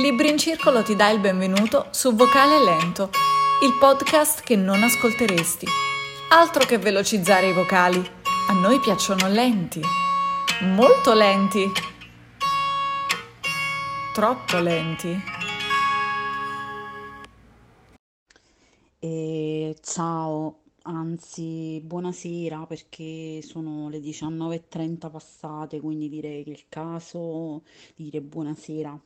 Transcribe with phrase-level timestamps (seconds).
[0.00, 3.10] Libri in Circolo ti dà il benvenuto su Vocale Lento,
[3.64, 5.66] il podcast che non ascolteresti.
[6.30, 7.98] Altro che velocizzare i vocali,
[8.48, 9.80] a noi piacciono lenti,
[10.60, 11.64] molto lenti,
[14.14, 15.20] troppo lenti.
[19.00, 27.64] E ciao, anzi buonasera perché sono le 19.30 passate, quindi direi che è il caso
[27.96, 28.96] di dire buonasera.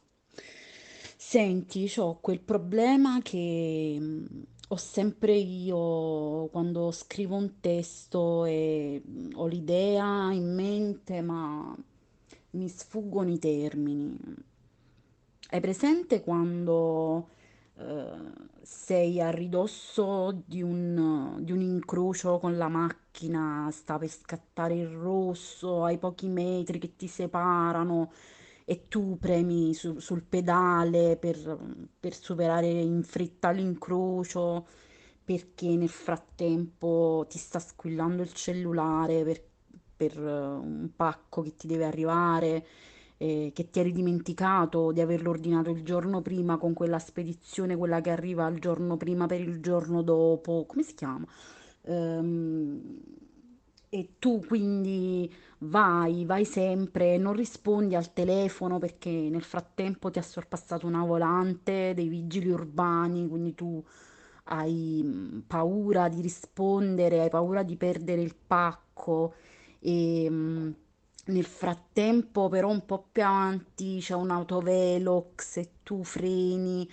[1.32, 4.24] Senti, ho quel problema che mm,
[4.68, 11.74] ho sempre io quando scrivo un testo e mm, ho l'idea in mente, ma
[12.50, 14.14] mi sfuggono i termini.
[15.48, 17.28] Hai presente quando
[17.78, 18.12] eh,
[18.60, 24.88] sei a ridosso di un, di un incrocio con la macchina, sta per scattare il
[24.88, 28.10] rosso, hai pochi metri che ti separano
[28.72, 31.36] e tu premi su- sul pedale per,
[32.00, 34.66] per superare in fretta l'incrocio
[35.24, 39.42] perché nel frattempo ti sta squillando il cellulare per,
[39.96, 42.66] per eh, un pacco che ti deve arrivare,
[43.18, 48.00] eh, che ti eri dimenticato di averlo ordinato il giorno prima con quella spedizione, quella
[48.00, 51.26] che arriva il giorno prima per il giorno dopo, come si chiama?
[51.82, 53.00] Ehm,
[53.94, 60.22] e tu quindi vai, vai sempre, non rispondi al telefono perché nel frattempo ti ha
[60.22, 63.84] sorpassato una volante dei vigili urbani, quindi tu
[64.44, 69.34] hai mm, paura di rispondere, hai paura di perdere il pacco.
[69.80, 70.70] E mm,
[71.26, 76.88] nel frattempo però un po' più avanti c'è un autovelox e tu freni.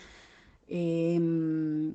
[0.65, 1.89] E, mm,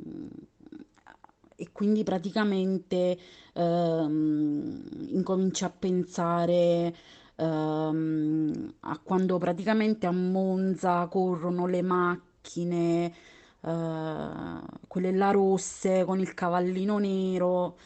[1.56, 3.18] e quindi praticamente
[3.54, 6.94] ehm, incominci a pensare
[7.36, 13.12] ehm, a quando praticamente a Monza corrono le macchine,
[13.60, 17.76] eh, quelle là rosse con il cavallino nero,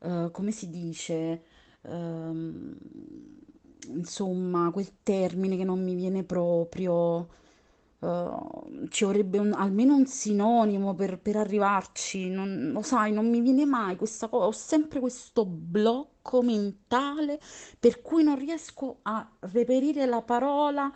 [0.00, 1.42] eh, come si dice?
[1.82, 2.76] Ehm,
[3.88, 7.28] insomma, quel termine che non mi viene proprio.
[8.00, 13.40] Uh, ci vorrebbe un- almeno un sinonimo per, per arrivarci, non, lo sai, non mi
[13.40, 17.40] viene mai questa cosa, ho sempre questo blocco mentale
[17.80, 20.92] per cui non riesco a reperire la parola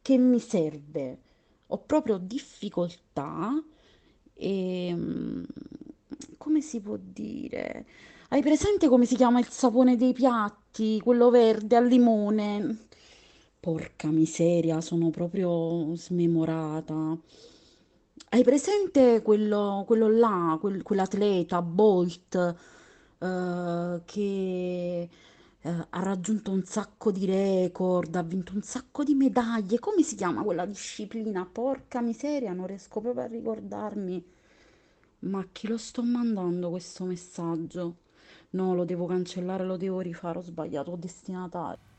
[0.00, 1.18] che mi serve.
[1.68, 3.50] Ho proprio difficoltà
[4.34, 5.42] e mm,
[6.38, 7.86] come si può dire?
[8.28, 12.86] Hai presente come si chiama il sapone dei piatti, quello verde al limone?
[13.64, 17.16] Porca miseria, sono proprio smemorata.
[18.30, 22.34] Hai presente quello, quello là, quel- quell'atleta, Bolt,
[23.18, 25.08] eh, che
[25.60, 29.78] eh, ha raggiunto un sacco di record, ha vinto un sacco di medaglie?
[29.78, 31.46] Come si chiama quella disciplina?
[31.50, 34.24] Porca miseria, non riesco proprio a ricordarmi.
[35.20, 37.96] Ma a chi lo sto mandando questo messaggio?
[38.50, 41.93] No, lo devo cancellare, lo devo rifare, ho sbagliato, destinatario.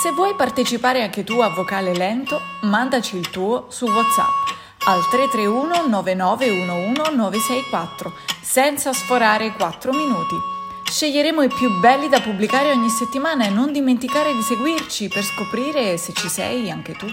[0.00, 4.54] Se vuoi partecipare anche tu a Vocale Lento, mandaci il tuo su WhatsApp
[4.84, 10.36] al 331 9911 964 senza sforare i 4 minuti.
[10.84, 15.96] Sceglieremo i più belli da pubblicare ogni settimana e non dimenticare di seguirci per scoprire
[15.96, 17.06] se ci sei anche tu.